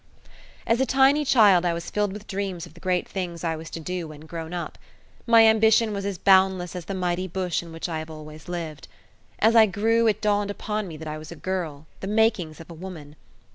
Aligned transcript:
As 0.65 0.81
a 0.81 0.85
tiny 0.87 1.23
child 1.23 1.63
I 1.63 1.75
was 1.75 1.91
filled 1.91 2.11
with 2.11 2.25
dreams 2.25 2.65
of 2.65 2.73
the 2.73 2.79
great 2.79 3.07
things 3.07 3.43
I 3.43 3.55
was 3.55 3.69
to 3.69 3.79
do 3.79 4.07
when 4.07 4.21
grown 4.21 4.51
up. 4.51 4.79
My 5.27 5.45
ambition 5.45 5.93
was 5.93 6.07
as 6.07 6.17
boundless 6.17 6.75
as 6.75 6.85
the 6.85 6.95
mighty 6.95 7.27
bush 7.27 7.61
in 7.61 7.71
which 7.71 7.87
I 7.87 7.99
have 7.99 8.09
always 8.09 8.47
lived. 8.49 8.87
As 9.37 9.55
I 9.55 9.67
grew 9.67 10.07
it 10.07 10.19
dawned 10.19 10.49
upon 10.49 10.87
me 10.87 10.97
that 10.97 11.07
I 11.07 11.19
was 11.19 11.31
a 11.31 11.35
girl 11.35 11.85
the 11.99 12.07
makings 12.07 12.59
of 12.59 12.71
a 12.71 12.73
woman! 12.73 13.15